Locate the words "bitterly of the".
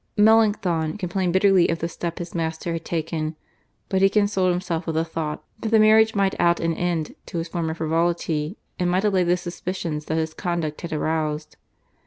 1.31-1.87